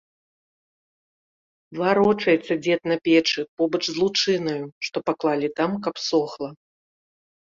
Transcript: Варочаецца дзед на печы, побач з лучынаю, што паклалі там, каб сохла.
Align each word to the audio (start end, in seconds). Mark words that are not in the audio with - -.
Варочаецца 1.79 2.53
дзед 2.63 2.81
на 2.91 2.97
печы, 3.07 3.41
побач 3.63 3.81
з 3.89 3.95
лучынаю, 4.01 4.65
што 4.87 4.97
паклалі 5.11 5.47
там, 5.61 5.71
каб 5.85 5.95
сохла. 6.09 6.49